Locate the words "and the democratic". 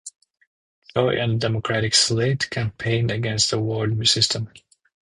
1.19-1.93